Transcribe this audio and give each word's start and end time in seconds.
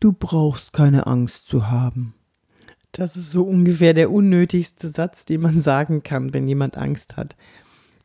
du 0.00 0.12
brauchst 0.12 0.72
keine 0.72 1.06
Angst 1.06 1.48
zu 1.48 1.68
haben. 1.68 2.14
Das 2.92 3.16
ist 3.16 3.30
so 3.30 3.42
ungefähr 3.42 3.92
der 3.92 4.10
unnötigste 4.10 4.88
Satz, 4.88 5.24
den 5.24 5.42
man 5.42 5.60
sagen 5.60 6.02
kann, 6.02 6.32
wenn 6.32 6.48
jemand 6.48 6.78
Angst 6.78 7.16
hat. 7.16 7.36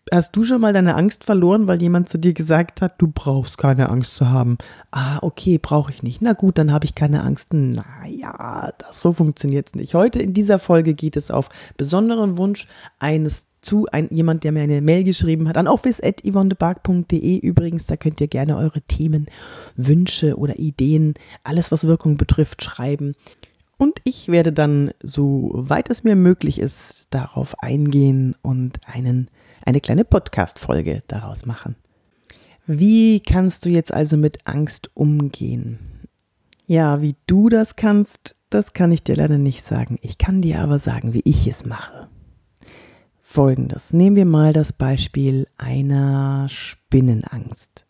Hast 0.10 0.36
du 0.36 0.44
schon 0.44 0.62
mal 0.62 0.74
deine 0.74 0.96
Angst 0.96 1.26
verloren, 1.26 1.68
weil 1.68 1.82
jemand 1.82 2.10
zu 2.10 2.18
dir 2.18 2.34
gesagt 2.34 2.82
hat, 2.82 2.96
du 2.98 3.08
brauchst 3.08 3.60
keine 3.60 3.90
Angst 3.90 4.16
zu 4.16 4.30
haben? 4.30 4.58
Ah, 4.90 5.20
okay, 5.22 5.60
brauche 5.60 5.92
ich 5.92 6.02
nicht. 6.02 6.22
Na 6.22 6.34
gut, 6.34 6.58
dann 6.58 6.72
habe 6.72 6.86
ich 6.86 6.96
keine 6.96 7.24
Angst. 7.24 7.54
Naja, 7.54 8.74
das 8.80 9.00
so 9.00 9.14
funktioniert 9.14 9.68
es 9.68 9.76
nicht. 9.76 9.94
Heute 9.94 10.20
in 10.20 10.34
dieser 10.34 10.58
Folge 10.58 10.96
geht 10.96 11.16
es 11.18 11.30
auf 11.30 11.50
besonderen 11.78 12.38
Wunsch 12.40 12.68
eines 12.98 13.48
zu 13.62 13.86
ein, 13.92 14.08
jemand, 14.10 14.44
der 14.44 14.52
mir 14.52 14.64
eine 14.64 14.82
Mail 14.82 15.04
geschrieben 15.04 15.48
hat, 15.48 15.56
an 15.56 15.68
office.yvonnebark.de 15.68 17.38
übrigens, 17.38 17.86
da 17.86 17.96
könnt 17.96 18.20
ihr 18.20 18.28
gerne 18.28 18.58
eure 18.58 18.82
Themen, 18.82 19.28
Wünsche 19.76 20.36
oder 20.36 20.58
Ideen, 20.58 21.14
alles 21.44 21.72
was 21.72 21.86
Wirkung 21.86 22.18
betrifft, 22.18 22.64
schreiben. 22.64 23.14
Und 23.82 24.00
ich 24.04 24.28
werde 24.28 24.54
dann, 24.54 24.92
so 25.02 25.50
weit 25.56 25.90
es 25.90 26.04
mir 26.04 26.16
möglich 26.16 26.60
ist, 26.60 27.08
darauf 27.10 27.58
eingehen 27.64 28.36
und 28.44 28.78
einen, 28.86 29.28
eine 29.66 29.82
kleine 29.82 30.06
Podcast-Folge 30.06 31.02
daraus 31.08 31.48
machen. 31.48 31.76
Wie 32.68 33.22
kannst 33.22 33.66
du 33.66 33.70
jetzt 33.70 33.92
also 33.92 34.18
mit 34.18 34.46
Angst 34.46 34.92
umgehen? 34.94 35.80
Ja, 36.68 37.02
wie 37.02 37.16
du 37.26 37.50
das 37.50 37.76
kannst, 37.76 38.36
das 38.52 38.74
kann 38.74 38.92
ich 38.92 39.04
dir 39.04 39.16
leider 39.16 39.40
nicht 39.40 39.64
sagen. 39.64 39.98
Ich 40.04 40.20
kann 40.20 40.44
dir 40.44 40.60
aber 40.60 40.78
sagen, 40.78 41.16
wie 41.16 41.24
ich 41.26 41.48
es 41.48 41.66
mache. 41.66 42.08
Folgendes. 43.24 43.94
Nehmen 43.94 44.16
wir 44.16 44.26
mal 44.26 44.54
das 44.54 44.74
Beispiel 44.74 45.48
einer 45.58 46.48
Spinnenangst. 46.50 47.88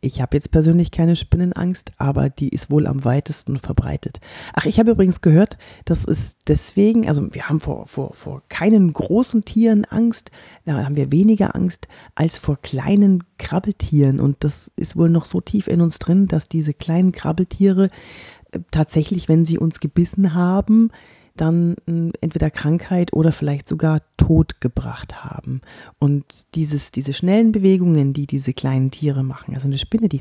Ich 0.00 0.20
habe 0.20 0.36
jetzt 0.36 0.50
persönlich 0.50 0.90
keine 0.90 1.16
Spinnenangst, 1.16 1.92
aber 1.96 2.28
die 2.28 2.50
ist 2.50 2.70
wohl 2.70 2.86
am 2.86 3.04
weitesten 3.04 3.58
verbreitet. 3.58 4.20
Ach, 4.52 4.66
ich 4.66 4.78
habe 4.78 4.90
übrigens 4.90 5.22
gehört, 5.22 5.56
das 5.84 6.04
ist 6.04 6.38
deswegen, 6.48 7.08
also 7.08 7.32
wir 7.32 7.48
haben 7.48 7.60
vor, 7.60 7.86
vor, 7.86 8.14
vor 8.14 8.42
keinen 8.48 8.92
großen 8.92 9.44
Tieren 9.44 9.84
Angst, 9.86 10.30
da 10.64 10.84
haben 10.84 10.96
wir 10.96 11.12
weniger 11.12 11.56
Angst 11.56 11.88
als 12.14 12.38
vor 12.38 12.58
kleinen 12.58 13.24
Krabbeltieren. 13.38 14.20
Und 14.20 14.36
das 14.40 14.70
ist 14.76 14.96
wohl 14.96 15.08
noch 15.08 15.24
so 15.24 15.40
tief 15.40 15.66
in 15.66 15.80
uns 15.80 15.98
drin, 15.98 16.26
dass 16.26 16.48
diese 16.48 16.74
kleinen 16.74 17.12
Krabbeltiere 17.12 17.88
äh, 18.52 18.60
tatsächlich, 18.70 19.28
wenn 19.28 19.44
sie 19.44 19.58
uns 19.58 19.80
gebissen 19.80 20.34
haben, 20.34 20.90
dann 21.36 21.76
hm, 21.86 22.12
entweder 22.20 22.50
Krankheit 22.50 23.12
oder 23.12 23.32
vielleicht 23.32 23.68
sogar 23.68 24.02
Tod 24.16 24.60
gebracht 24.60 25.24
haben. 25.24 25.60
Und 25.98 26.24
dieses, 26.54 26.90
diese 26.90 27.12
schnellen 27.12 27.52
Bewegungen, 27.52 28.12
die 28.12 28.26
diese 28.26 28.52
kleinen 28.52 28.90
Tiere 28.90 29.22
machen, 29.22 29.54
also 29.54 29.66
eine 29.66 29.78
Spinne, 29.78 30.08
die 30.08 30.20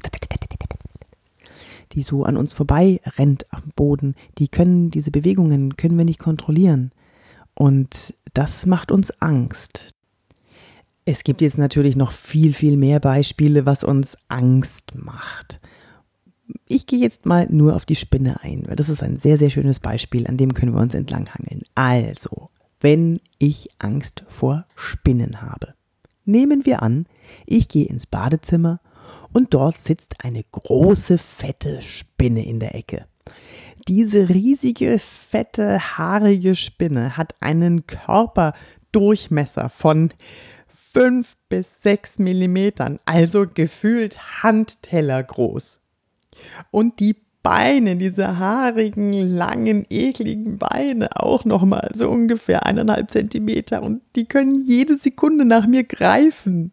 die 1.91 2.03
so 2.03 2.23
an 2.23 2.35
uns 2.35 2.51
vorbei 2.51 2.99
rennt 3.17 3.45
am 3.53 3.71
Boden, 3.75 4.15
die 4.37 4.49
können 4.49 4.91
diese 4.91 5.11
Bewegungen 5.11 5.77
können 5.77 5.97
wir 5.97 6.05
nicht 6.05 6.19
kontrollieren. 6.19 6.91
Und 7.53 8.13
das 8.33 8.65
macht 8.65 8.91
uns 8.91 9.11
Angst. 9.21 9.91
Es 11.05 11.23
gibt 11.23 11.41
jetzt 11.41 11.57
natürlich 11.57 11.95
noch 11.95 12.11
viel, 12.11 12.53
viel 12.53 12.75
mehr 12.75 12.99
Beispiele, 12.99 13.65
was 13.65 13.83
uns 13.83 14.17
Angst 14.27 14.93
macht 14.95 15.61
ich 16.67 16.87
gehe 16.87 16.99
jetzt 16.99 17.25
mal 17.25 17.47
nur 17.49 17.75
auf 17.75 17.85
die 17.85 17.95
Spinne 17.95 18.41
ein, 18.43 18.63
weil 18.67 18.75
das 18.75 18.89
ist 18.89 19.03
ein 19.03 19.17
sehr, 19.17 19.37
sehr 19.37 19.49
schönes 19.49 19.79
Beispiel, 19.79 20.27
an 20.27 20.37
dem 20.37 20.53
können 20.53 20.73
wir 20.73 20.81
uns 20.81 20.93
entlanghangeln. 20.93 21.61
Also, 21.75 22.49
wenn 22.79 23.19
ich 23.37 23.69
Angst 23.79 24.23
vor 24.27 24.65
Spinnen 24.75 25.41
habe. 25.41 25.73
Nehmen 26.25 26.65
wir 26.65 26.81
an, 26.81 27.05
ich 27.45 27.69
gehe 27.69 27.85
ins 27.85 28.07
Badezimmer 28.07 28.79
und 29.31 29.53
dort 29.53 29.77
sitzt 29.77 30.23
eine 30.23 30.43
große, 30.43 31.17
fette 31.17 31.81
Spinne 31.81 32.45
in 32.45 32.59
der 32.59 32.75
Ecke. 32.75 33.05
Diese 33.87 34.29
riesige, 34.29 34.99
fette, 34.99 35.97
haarige 35.97 36.55
Spinne 36.55 37.17
hat 37.17 37.35
einen 37.39 37.85
Körperdurchmesser 37.85 39.69
von 39.69 40.11
5 40.93 41.35
bis 41.49 41.83
6 41.83 42.19
Millimetern, 42.19 42.99
also 43.05 43.45
gefühlt 43.47 44.41
Handteller 44.41 45.21
groß. 45.21 45.79
Und 46.71 46.99
die 46.99 47.15
Beine, 47.45 47.95
diese 47.95 48.39
haarigen, 48.39 49.13
langen, 49.13 49.85
ekligen 49.91 50.57
Beine 50.57 51.09
auch 51.15 51.45
nochmal 51.45 51.91
so 51.93 52.09
ungefähr 52.09 52.65
eineinhalb 52.65 53.11
Zentimeter 53.11 53.83
und 53.83 54.01
die 54.15 54.25
können 54.25 54.55
jede 54.55 54.97
Sekunde 54.97 55.45
nach 55.45 55.67
mir 55.67 55.83
greifen. 55.83 56.71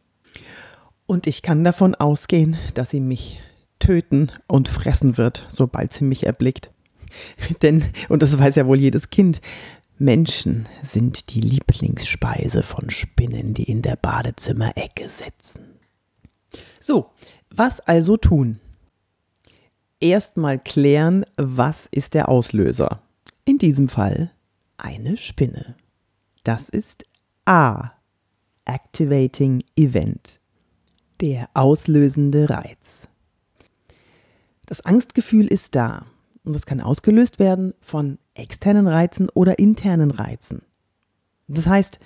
Und 1.06 1.26
ich 1.26 1.42
kann 1.42 1.62
davon 1.62 1.94
ausgehen, 1.94 2.56
dass 2.72 2.88
sie 2.88 3.00
mich 3.00 3.38
töten 3.80 4.32
und 4.46 4.70
fressen 4.70 5.18
wird, 5.18 5.46
sobald 5.54 5.92
sie 5.92 6.04
mich 6.04 6.24
erblickt. 6.24 6.70
Denn, 7.62 7.84
und 8.08 8.22
das 8.22 8.38
weiß 8.38 8.56
ja 8.56 8.66
wohl 8.66 8.80
jedes 8.80 9.10
Kind, 9.10 9.42
Menschen 9.98 10.66
sind 10.82 11.34
die 11.34 11.42
Lieblingsspeise 11.42 12.62
von 12.62 12.88
Spinnen, 12.88 13.52
die 13.52 13.64
in 13.64 13.82
der 13.82 13.96
Badezimmerecke 13.96 15.10
sitzen. 15.10 15.78
So, 16.80 17.10
was 17.50 17.80
also 17.80 18.16
tun? 18.16 18.58
Erstmal 20.02 20.58
klären, 20.58 21.24
was 21.36 21.86
ist 21.90 22.14
der 22.14 22.28
Auslöser. 22.28 23.00
In 23.44 23.58
diesem 23.58 23.88
Fall 23.88 24.32
eine 24.76 25.16
Spinne. 25.16 25.76
Das 26.44 26.68
ist 26.68 27.04
A. 27.44 27.92
Activating 28.64 29.64
Event. 29.76 30.40
Der 31.20 31.48
auslösende 31.54 32.50
Reiz. 32.50 33.08
Das 34.66 34.80
Angstgefühl 34.84 35.46
ist 35.46 35.74
da 35.76 36.06
und 36.44 36.56
es 36.56 36.66
kann 36.66 36.80
ausgelöst 36.80 37.38
werden 37.38 37.74
von 37.80 38.18
externen 38.34 38.88
Reizen 38.88 39.28
oder 39.30 39.58
internen 39.58 40.10
Reizen. 40.10 40.60
Das 41.46 41.66
heißt, 41.66 42.00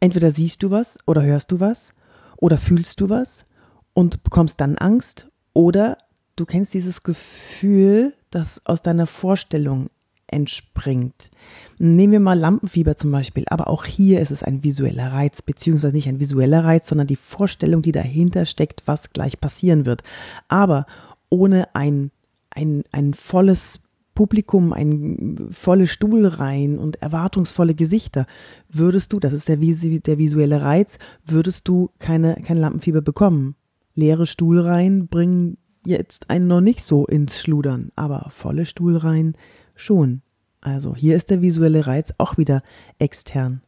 entweder 0.00 0.30
siehst 0.30 0.62
du 0.62 0.70
was 0.70 0.98
oder 1.06 1.22
hörst 1.22 1.52
du 1.52 1.60
was 1.60 1.94
oder 2.36 2.58
fühlst 2.58 3.00
du 3.00 3.08
was 3.08 3.46
und 3.94 4.22
bekommst 4.24 4.60
dann 4.60 4.76
Angst 4.76 5.28
oder 5.52 5.96
du 6.40 6.46
kennst 6.46 6.72
dieses 6.72 7.02
Gefühl, 7.02 8.14
das 8.30 8.64
aus 8.64 8.82
deiner 8.82 9.06
Vorstellung 9.06 9.90
entspringt. 10.26 11.30
Nehmen 11.78 12.12
wir 12.12 12.20
mal 12.20 12.38
Lampenfieber 12.38 12.96
zum 12.96 13.10
Beispiel, 13.10 13.44
aber 13.48 13.68
auch 13.68 13.84
hier 13.84 14.20
ist 14.20 14.30
es 14.30 14.42
ein 14.42 14.62
visueller 14.64 15.12
Reiz, 15.12 15.42
beziehungsweise 15.42 15.94
nicht 15.94 16.08
ein 16.08 16.20
visueller 16.20 16.64
Reiz, 16.64 16.88
sondern 16.88 17.08
die 17.08 17.16
Vorstellung, 17.16 17.82
die 17.82 17.92
dahinter 17.92 18.46
steckt, 18.46 18.82
was 18.86 19.10
gleich 19.10 19.40
passieren 19.40 19.86
wird. 19.86 20.02
Aber 20.48 20.86
ohne 21.28 21.74
ein, 21.74 22.10
ein, 22.50 22.84
ein 22.92 23.12
volles 23.12 23.80
Publikum, 24.14 24.72
ein 24.72 25.48
volle 25.50 25.86
Stuhlreihen 25.86 26.78
und 26.78 27.02
erwartungsvolle 27.02 27.74
Gesichter, 27.74 28.26
würdest 28.68 29.12
du, 29.12 29.20
das 29.20 29.32
ist 29.32 29.48
der, 29.48 29.56
der 29.56 30.18
visuelle 30.18 30.62
Reiz, 30.62 30.98
würdest 31.26 31.66
du 31.68 31.90
keine, 31.98 32.36
kein 32.36 32.56
Lampenfieber 32.56 33.02
bekommen. 33.02 33.56
Leere 33.94 34.26
Stuhlreihen 34.26 35.08
bringen 35.08 35.58
jetzt 35.84 36.30
einen 36.30 36.46
noch 36.46 36.60
nicht 36.60 36.84
so 36.84 37.06
ins 37.06 37.40
Schludern, 37.40 37.90
aber 37.96 38.30
volle 38.30 38.66
Stuhlreihen 38.66 39.36
schon. 39.74 40.22
Also 40.60 40.94
hier 40.94 41.16
ist 41.16 41.30
der 41.30 41.42
visuelle 41.42 41.86
Reiz 41.86 42.12
auch 42.18 42.36
wieder 42.36 42.62
extern. 42.98 43.62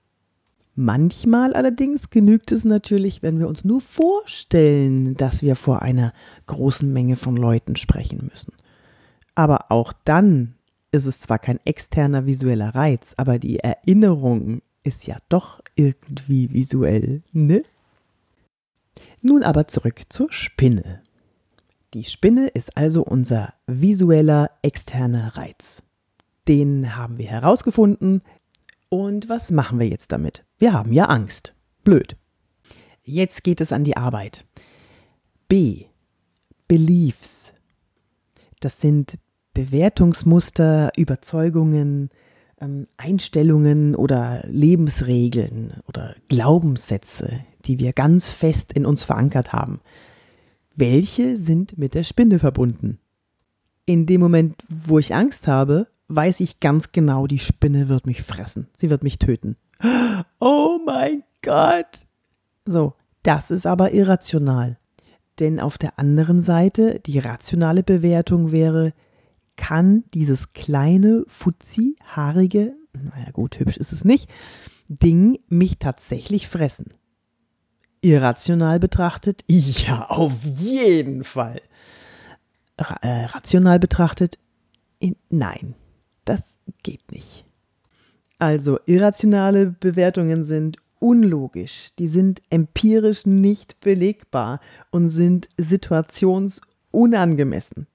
Manchmal 0.74 1.52
allerdings 1.52 2.08
genügt 2.08 2.50
es 2.50 2.64
natürlich, 2.64 3.22
wenn 3.22 3.38
wir 3.38 3.48
uns 3.48 3.64
nur 3.64 3.80
vorstellen, 3.80 5.16
dass 5.16 5.42
wir 5.42 5.54
vor 5.54 5.82
einer 5.82 6.12
großen 6.46 6.90
Menge 6.90 7.16
von 7.16 7.36
Leuten 7.36 7.76
sprechen 7.76 8.28
müssen. 8.30 8.54
Aber 9.34 9.70
auch 9.70 9.92
dann 10.04 10.54
ist 10.90 11.06
es 11.06 11.20
zwar 11.20 11.38
kein 11.38 11.60
externer 11.64 12.26
visueller 12.26 12.74
Reiz, 12.74 13.14
aber 13.16 13.38
die 13.38 13.58
Erinnerung 13.58 14.62
ist 14.82 15.06
ja 15.06 15.16
doch 15.28 15.60
irgendwie 15.74 16.52
visuell, 16.52 17.22
ne? 17.32 17.62
Nun 19.22 19.42
aber 19.42 19.68
zurück 19.68 20.02
zur 20.08 20.32
Spinne. 20.32 21.02
Die 21.94 22.04
Spinne 22.04 22.48
ist 22.48 22.78
also 22.78 23.02
unser 23.02 23.52
visueller 23.66 24.50
externer 24.62 25.36
Reiz. 25.36 25.82
Den 26.48 26.96
haben 26.96 27.18
wir 27.18 27.26
herausgefunden. 27.26 28.22
Und 28.88 29.28
was 29.28 29.50
machen 29.50 29.78
wir 29.78 29.88
jetzt 29.88 30.10
damit? 30.10 30.44
Wir 30.58 30.72
haben 30.72 30.92
ja 30.92 31.04
Angst. 31.04 31.54
Blöd. 31.84 32.16
Jetzt 33.02 33.44
geht 33.44 33.60
es 33.60 33.72
an 33.72 33.84
die 33.84 33.96
Arbeit. 33.96 34.46
B. 35.48 35.84
Beliefs. 36.66 37.52
Das 38.60 38.80
sind 38.80 39.18
Bewertungsmuster, 39.52 40.92
Überzeugungen, 40.96 42.08
ähm, 42.58 42.86
Einstellungen 42.96 43.94
oder 43.94 44.42
Lebensregeln 44.46 45.82
oder 45.86 46.14
Glaubenssätze, 46.28 47.44
die 47.66 47.78
wir 47.78 47.92
ganz 47.92 48.30
fest 48.30 48.72
in 48.72 48.86
uns 48.86 49.04
verankert 49.04 49.52
haben 49.52 49.80
welche 50.76 51.36
sind 51.36 51.78
mit 51.78 51.94
der 51.94 52.04
Spinne 52.04 52.38
verbunden. 52.38 52.98
In 53.84 54.06
dem 54.06 54.20
Moment, 54.20 54.62
wo 54.68 54.98
ich 54.98 55.14
Angst 55.14 55.48
habe, 55.48 55.88
weiß 56.08 56.40
ich 56.40 56.60
ganz 56.60 56.92
genau, 56.92 57.26
die 57.26 57.38
Spinne 57.38 57.88
wird 57.88 58.06
mich 58.06 58.22
fressen. 58.22 58.68
Sie 58.76 58.90
wird 58.90 59.02
mich 59.02 59.18
töten. 59.18 59.56
Oh 60.38 60.78
mein 60.84 61.24
Gott! 61.42 62.06
So, 62.64 62.94
das 63.22 63.50
ist 63.50 63.66
aber 63.66 63.92
irrational. 63.92 64.78
Denn 65.40 65.58
auf 65.58 65.78
der 65.78 65.98
anderen 65.98 66.42
Seite, 66.42 67.00
die 67.00 67.18
rationale 67.18 67.82
Bewertung 67.82 68.52
wäre, 68.52 68.92
kann 69.56 70.04
dieses 70.14 70.52
kleine, 70.52 71.24
fuzzi, 71.26 71.96
haarige, 72.04 72.74
naja 72.92 73.30
gut, 73.32 73.58
hübsch 73.58 73.76
ist 73.76 73.92
es 73.92 74.04
nicht, 74.04 74.28
Ding 74.88 75.38
mich 75.48 75.78
tatsächlich 75.78 76.48
fressen. 76.48 76.86
Irrational 78.02 78.78
betrachtet, 78.80 79.44
ja, 79.46 80.04
auf 80.08 80.44
jeden 80.44 81.24
Fall. 81.24 81.62
Ra 82.76 82.96
äh, 83.00 83.24
rational 83.26 83.78
betrachtet, 83.78 84.38
in, 84.98 85.14
nein, 85.30 85.76
das 86.24 86.58
geht 86.82 87.12
nicht. 87.12 87.44
Also 88.38 88.78
irrationale 88.86 89.66
Bewertungen 89.66 90.44
sind 90.44 90.78
unlogisch, 90.98 91.90
die 91.98 92.08
sind 92.08 92.42
empirisch 92.50 93.24
nicht 93.24 93.78
belegbar 93.80 94.58
und 94.90 95.10
sind 95.10 95.48
situationsunangemessen. 95.58 97.86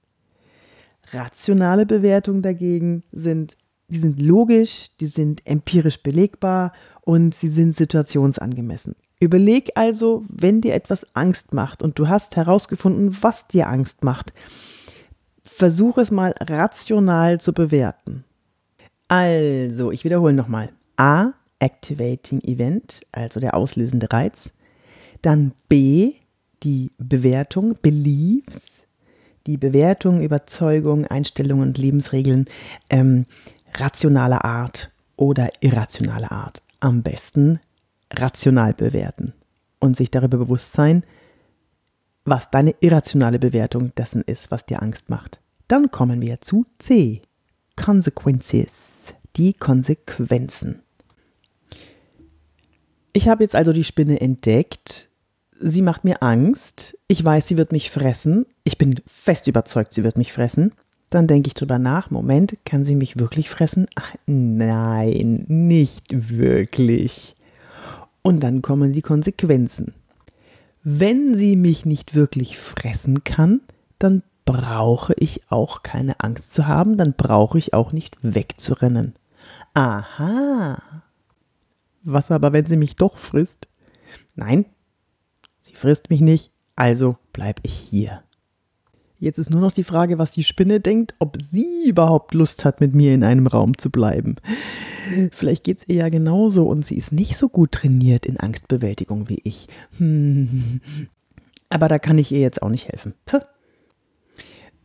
Rationale 1.12 1.84
Bewertungen 1.84 2.40
dagegen 2.42 3.02
sind, 3.12 3.58
die 3.88 3.98
sind 3.98 4.22
logisch, 4.22 4.86
die 5.00 5.06
sind 5.06 5.46
empirisch 5.46 6.02
belegbar 6.02 6.72
und 7.02 7.34
sie 7.34 7.48
sind 7.48 7.76
situationsangemessen. 7.76 8.94
Überleg 9.20 9.72
also, 9.74 10.24
wenn 10.28 10.60
dir 10.60 10.74
etwas 10.74 11.06
Angst 11.14 11.52
macht 11.52 11.82
und 11.82 11.98
du 11.98 12.08
hast 12.08 12.36
herausgefunden, 12.36 13.16
was 13.20 13.48
dir 13.48 13.68
Angst 13.68 14.04
macht, 14.04 14.32
versuch 15.42 15.98
es 15.98 16.10
mal 16.10 16.34
rational 16.40 17.40
zu 17.40 17.52
bewerten. 17.52 18.24
Also, 19.08 19.90
ich 19.90 20.04
wiederhole 20.04 20.34
nochmal. 20.34 20.70
A, 20.96 21.32
Activating 21.58 22.40
Event, 22.42 23.00
also 23.10 23.40
der 23.40 23.54
auslösende 23.54 24.12
Reiz. 24.12 24.50
Dann 25.22 25.52
B, 25.68 26.14
die 26.62 26.92
Bewertung, 26.98 27.76
Beliefs, 27.80 28.84
die 29.46 29.56
Bewertung, 29.56 30.22
Überzeugung, 30.22 31.06
Einstellungen 31.06 31.68
und 31.68 31.78
Lebensregeln 31.78 32.46
ähm, 32.90 33.26
rationaler 33.74 34.44
Art 34.44 34.92
oder 35.16 35.50
irrationaler 35.60 36.30
Art. 36.30 36.62
Am 36.80 37.02
besten 37.02 37.58
rational 38.12 38.74
bewerten 38.74 39.34
und 39.80 39.96
sich 39.96 40.10
darüber 40.10 40.38
bewusst 40.38 40.72
sein, 40.72 41.04
was 42.24 42.50
deine 42.50 42.74
irrationale 42.80 43.38
Bewertung 43.38 43.94
dessen 43.94 44.22
ist, 44.22 44.50
was 44.50 44.66
dir 44.66 44.82
Angst 44.82 45.08
macht. 45.08 45.40
Dann 45.66 45.90
kommen 45.90 46.20
wir 46.20 46.40
zu 46.40 46.66
C. 46.78 47.22
Consequences. 47.76 48.72
Die 49.36 49.54
Konsequenzen. 49.54 50.82
Ich 53.12 53.28
habe 53.28 53.44
jetzt 53.44 53.54
also 53.54 53.72
die 53.72 53.84
Spinne 53.84 54.20
entdeckt. 54.20 55.08
Sie 55.60 55.82
macht 55.82 56.04
mir 56.04 56.22
Angst. 56.22 56.98
Ich 57.08 57.24
weiß, 57.24 57.48
sie 57.48 57.56
wird 57.56 57.72
mich 57.72 57.90
fressen. 57.90 58.46
Ich 58.64 58.78
bin 58.78 59.00
fest 59.06 59.46
überzeugt, 59.46 59.94
sie 59.94 60.04
wird 60.04 60.16
mich 60.16 60.32
fressen. 60.32 60.72
Dann 61.10 61.26
denke 61.26 61.48
ich 61.48 61.54
drüber 61.54 61.78
nach. 61.78 62.10
Moment, 62.10 62.58
kann 62.64 62.84
sie 62.84 62.94
mich 62.94 63.18
wirklich 63.18 63.48
fressen? 63.48 63.86
Ach 63.96 64.14
nein, 64.26 65.44
nicht 65.48 66.04
wirklich. 66.10 67.34
Und 68.28 68.40
dann 68.40 68.60
kommen 68.60 68.92
die 68.92 69.00
Konsequenzen. 69.00 69.94
Wenn 70.84 71.34
sie 71.34 71.56
mich 71.56 71.86
nicht 71.86 72.14
wirklich 72.14 72.58
fressen 72.58 73.24
kann, 73.24 73.62
dann 73.98 74.22
brauche 74.44 75.14
ich 75.14 75.50
auch 75.50 75.82
keine 75.82 76.20
Angst 76.20 76.52
zu 76.52 76.66
haben, 76.66 76.98
dann 76.98 77.14
brauche 77.14 77.56
ich 77.56 77.72
auch 77.72 77.90
nicht 77.90 78.18
wegzurennen. 78.20 79.14
Aha. 79.72 80.82
Was 82.02 82.30
aber, 82.30 82.52
wenn 82.52 82.66
sie 82.66 82.76
mich 82.76 82.96
doch 82.96 83.16
frisst? 83.16 83.66
Nein, 84.36 84.66
sie 85.60 85.74
frisst 85.74 86.10
mich 86.10 86.20
nicht, 86.20 86.50
also 86.76 87.16
bleib 87.32 87.60
ich 87.62 87.72
hier. 87.72 88.24
Jetzt 89.18 89.38
ist 89.38 89.48
nur 89.48 89.62
noch 89.62 89.72
die 89.72 89.84
Frage, 89.84 90.18
was 90.18 90.32
die 90.32 90.44
Spinne 90.44 90.80
denkt, 90.80 91.14
ob 91.18 91.38
sie 91.40 91.88
überhaupt 91.88 92.34
Lust 92.34 92.66
hat, 92.66 92.82
mit 92.82 92.94
mir 92.94 93.14
in 93.14 93.24
einem 93.24 93.46
Raum 93.46 93.78
zu 93.78 93.88
bleiben. 93.88 94.36
Vielleicht 95.32 95.64
geht 95.64 95.78
es 95.78 95.88
ihr 95.88 95.96
ja 95.96 96.08
genauso 96.08 96.66
und 96.66 96.84
sie 96.84 96.96
ist 96.96 97.12
nicht 97.12 97.36
so 97.36 97.48
gut 97.48 97.72
trainiert 97.72 98.26
in 98.26 98.38
Angstbewältigung 98.38 99.28
wie 99.28 99.40
ich. 99.44 99.66
Hm. 99.98 100.80
Aber 101.68 101.88
da 101.88 101.98
kann 101.98 102.18
ich 102.18 102.32
ihr 102.32 102.40
jetzt 102.40 102.62
auch 102.62 102.70
nicht 102.70 102.88
helfen. 102.88 103.14
Puh 103.26 103.40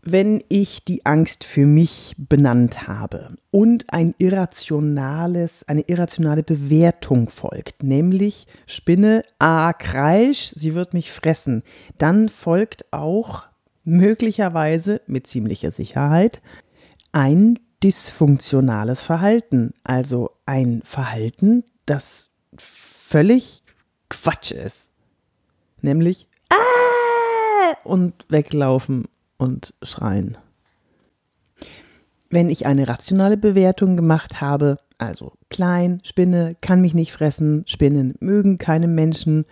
wenn 0.03 0.43
ich 0.49 0.83
die 0.83 1.05
Angst 1.05 1.45
für 1.45 1.65
mich 1.65 2.13
benannt 2.17 2.87
habe 2.87 3.37
und 3.51 3.85
ein 3.93 4.13
irrationales, 4.17 5.63
eine 5.67 5.81
irrationale 5.81 6.43
Bewertung 6.43 7.29
folgt, 7.29 7.83
nämlich 7.83 8.47
Spinne, 8.67 9.23
ah, 9.39 9.71
Kreisch, 9.71 10.51
sie 10.55 10.75
wird 10.75 10.93
mich 10.93 11.11
fressen, 11.11 11.63
dann 11.97 12.27
folgt 12.27 12.91
auch 12.91 13.43
möglicherweise 13.85 15.01
mit 15.07 15.25
ziemlicher 15.25 15.71
Sicherheit 15.71 16.41
ein 17.13 17.59
dysfunktionales 17.83 19.01
Verhalten, 19.01 19.73
also 19.83 20.31
ein 20.45 20.81
Verhalten, 20.85 21.63
das 21.85 22.29
völlig 22.57 23.63
Quatsch 24.09 24.51
ist, 24.51 24.89
nämlich 25.81 26.27
ah! 26.49 27.75
und 27.83 28.25
weglaufen 28.29 29.05
und 29.37 29.73
schreien. 29.83 30.37
Wenn 32.29 32.49
ich 32.49 32.65
eine 32.65 32.87
rationale 32.87 33.37
Bewertung 33.37 33.95
gemacht 33.95 34.41
habe, 34.41 34.77
also 34.97 35.33
klein, 35.49 35.99
Spinne 36.03 36.55
kann 36.61 36.81
mich 36.81 36.93
nicht 36.93 37.11
fressen, 37.11 37.63
Spinnen 37.67 38.15
mögen 38.19 38.57
keine 38.57 38.87
Menschen, 38.87 39.45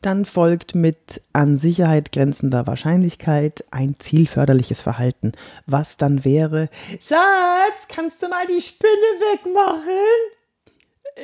dann 0.00 0.24
folgt 0.24 0.74
mit 0.74 1.22
an 1.32 1.58
Sicherheit 1.58 2.12
grenzender 2.12 2.66
Wahrscheinlichkeit 2.66 3.64
ein 3.70 3.96
zielförderliches 3.98 4.80
Verhalten, 4.80 5.32
was 5.66 5.96
dann 5.96 6.24
wäre, 6.24 6.68
Schatz, 7.00 7.88
kannst 7.88 8.22
du 8.22 8.28
mal 8.28 8.46
die 8.46 8.60
Spinne 8.60 8.90
wegmachen? 8.90 9.92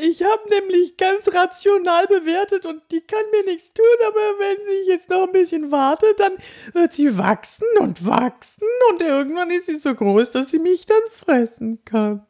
Ich 0.03 0.25
habe 0.25 0.43
nämlich 0.50 0.97
ganz 0.97 1.29
rational 1.32 2.06
bewertet 2.09 2.67
und 2.67 2.82
die 2.91 3.00
kann 3.00 3.23
mir 3.31 3.44
nichts 3.44 3.73
tun, 3.73 3.85
aber 4.06 4.17
wenn 4.17 4.67
sie 4.67 4.91
jetzt 4.91 5.09
noch 5.09 5.23
ein 5.23 5.32
bisschen 5.32 5.70
wartet, 5.70 6.19
dann 6.19 6.32
wird 6.73 6.93
sie 6.93 7.17
wachsen 7.17 7.69
und 7.79 8.05
wachsen 8.05 8.67
und 8.91 9.03
irgendwann 9.03 9.50
ist 9.50 9.67
sie 9.67 9.77
so 9.77 9.94
groß, 9.94 10.32
dass 10.32 10.49
sie 10.49 10.59
mich 10.59 10.87
dann 10.87 11.03
fressen 11.12 11.85
kann. 11.85 12.27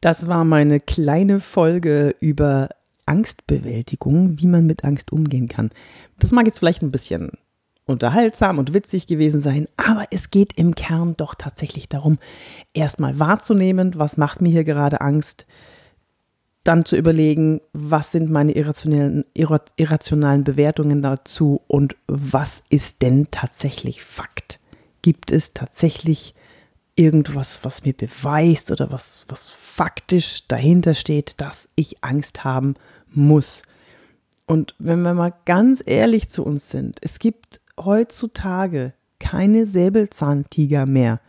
Das 0.00 0.26
war 0.26 0.44
meine 0.44 0.80
kleine 0.80 1.40
Folge 1.40 2.16
über 2.18 2.70
Angstbewältigung, 3.06 4.38
wie 4.38 4.46
man 4.46 4.66
mit 4.66 4.84
Angst 4.84 5.12
umgehen 5.12 5.48
kann. 5.48 5.70
Das 6.18 6.32
mag 6.32 6.46
jetzt 6.46 6.58
vielleicht 6.58 6.82
ein 6.82 6.90
bisschen 6.90 7.30
unterhaltsam 7.86 8.58
und 8.58 8.74
witzig 8.74 9.06
gewesen 9.06 9.40
sein, 9.40 9.68
aber 9.76 10.06
es 10.10 10.30
geht 10.30 10.58
im 10.58 10.74
Kern 10.74 11.16
doch 11.16 11.34
tatsächlich 11.34 11.88
darum, 11.88 12.18
erstmal 12.74 13.18
wahrzunehmen, 13.18 13.92
was 13.96 14.16
macht 14.16 14.42
mir 14.42 14.50
hier 14.50 14.64
gerade 14.64 15.00
Angst, 15.00 15.46
dann 16.64 16.84
zu 16.84 16.96
überlegen, 16.96 17.60
was 17.72 18.10
sind 18.10 18.28
meine 18.28 18.52
irrationalen, 18.52 19.24
irrationalen 19.34 20.42
Bewertungen 20.42 21.00
dazu 21.00 21.60
und 21.68 21.94
was 22.08 22.62
ist 22.70 23.02
denn 23.02 23.28
tatsächlich 23.30 24.02
Fakt? 24.02 24.58
Gibt 25.00 25.30
es 25.30 25.54
tatsächlich 25.54 26.34
irgendwas, 26.96 27.60
was 27.62 27.84
mir 27.84 27.92
beweist 27.92 28.72
oder 28.72 28.90
was, 28.90 29.24
was 29.28 29.48
faktisch 29.48 30.48
dahinter 30.48 30.94
steht, 30.94 31.40
dass 31.40 31.68
ich 31.76 32.02
Angst 32.02 32.42
haben 32.42 32.70
muss? 32.70 32.95
Und 34.46 34.74
wenn 34.78 35.02
wir 35.02 35.14
mal 35.14 35.34
ganz 35.44 35.82
ehrlich 35.84 36.28
zu 36.28 36.44
uns 36.44 36.70
sind, 36.70 36.98
es 37.02 37.18
gibt 37.18 37.60
heutzutage 37.78 38.92
keine 39.18 39.66
Säbelzahntiger 39.66 40.86
mehr. 40.86 41.20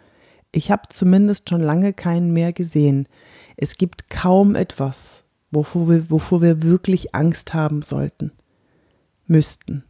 Ich 0.51 0.71
habe 0.71 0.83
zumindest 0.89 1.49
schon 1.49 1.61
lange 1.61 1.93
keinen 1.93 2.31
mehr 2.31 2.51
gesehen. 2.51 3.07
Es 3.55 3.77
gibt 3.77 4.09
kaum 4.09 4.55
etwas, 4.55 5.23
wovor 5.51 5.89
wir, 5.89 6.09
wovor 6.09 6.41
wir 6.41 6.63
wirklich 6.63 7.15
Angst 7.15 7.53
haben 7.53 7.81
sollten, 7.81 8.31
müssten. 9.25 9.83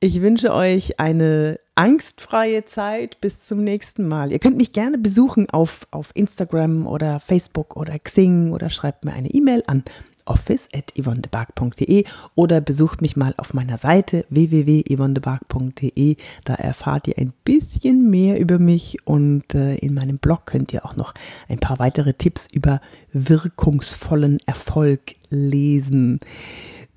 Ich 0.00 0.22
wünsche 0.22 0.54
euch 0.54 1.00
eine 1.00 1.58
angstfreie 1.74 2.64
Zeit 2.64 3.20
bis 3.20 3.44
zum 3.46 3.64
nächsten 3.64 4.06
Mal. 4.06 4.30
Ihr 4.30 4.38
könnt 4.38 4.56
mich 4.56 4.72
gerne 4.72 4.96
besuchen 4.96 5.50
auf, 5.50 5.88
auf 5.90 6.12
Instagram 6.14 6.86
oder 6.86 7.18
Facebook 7.18 7.76
oder 7.76 7.98
Xing 7.98 8.52
oder 8.52 8.70
schreibt 8.70 9.04
mir 9.04 9.12
eine 9.12 9.28
E-Mail 9.28 9.64
an 9.66 9.82
office.yvonnebark.de 10.24 12.04
oder 12.36 12.60
besucht 12.60 13.02
mich 13.02 13.16
mal 13.16 13.34
auf 13.38 13.54
meiner 13.54 13.76
Seite 13.76 14.24
www.yvonnebark.de. 14.28 16.16
Da 16.44 16.54
erfahrt 16.54 17.08
ihr 17.08 17.18
ein 17.18 17.32
bisschen 17.42 18.08
mehr 18.08 18.38
über 18.38 18.60
mich 18.60 18.98
und 19.04 19.52
äh, 19.52 19.74
in 19.78 19.94
meinem 19.94 20.18
Blog 20.18 20.46
könnt 20.46 20.72
ihr 20.72 20.86
auch 20.86 20.94
noch 20.94 21.12
ein 21.48 21.58
paar 21.58 21.80
weitere 21.80 22.14
Tipps 22.14 22.46
über 22.52 22.80
wirkungsvollen 23.12 24.38
Erfolg 24.46 25.14
lesen. 25.28 26.20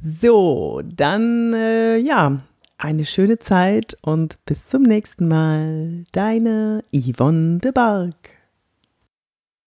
So, 0.04 0.84
dann 0.84 1.54
äh, 1.54 1.98
ja, 1.98 2.42
eine 2.82 3.06
schöne 3.06 3.38
Zeit 3.38 3.96
und 4.02 4.44
bis 4.46 4.68
zum 4.68 4.82
nächsten 4.82 5.28
Mal. 5.28 6.04
Deine 6.12 6.84
Yvonne 6.92 7.60
de 7.60 7.72
Barg. 7.72 8.16